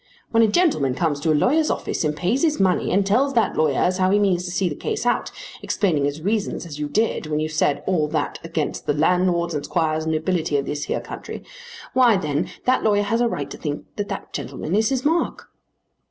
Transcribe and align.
When 0.31 0.41
a 0.41 0.47
gentleman 0.47 0.95
comes 0.95 1.19
to 1.19 1.31
a 1.31 1.35
lawyer's 1.37 1.69
office 1.69 2.03
and 2.03 2.15
pays 2.17 2.41
his 2.41 2.59
money 2.59 2.91
and 2.91 3.05
tells 3.05 3.35
that 3.35 3.55
lawyer 3.55 3.77
as 3.77 3.99
how 3.99 4.09
he 4.09 4.17
means 4.17 4.43
to 4.45 4.49
see 4.49 4.67
the 4.67 4.73
case 4.73 5.05
out, 5.05 5.29
explaining 5.61 6.05
his 6.05 6.23
reasons 6.23 6.65
as 6.65 6.79
you 6.79 6.89
did 6.89 7.27
when 7.27 7.39
you 7.39 7.47
said 7.47 7.83
all 7.85 8.07
that 8.07 8.39
against 8.43 8.87
the 8.87 8.95
landlords 8.95 9.53
and 9.53 9.63
squires 9.65 10.05
and 10.05 10.13
nobility 10.15 10.57
of 10.57 10.65
this 10.65 10.85
here 10.85 11.01
country, 11.01 11.43
why 11.93 12.17
then 12.17 12.49
that 12.65 12.81
lawyer 12.83 13.03
has 13.03 13.21
a 13.21 13.27
right 13.29 13.51
to 13.51 13.57
think 13.57 13.85
that 13.97 14.07
that 14.09 14.33
gentleman 14.33 14.73
is 14.73 14.89
his 14.89 15.05
mark." 15.05 15.49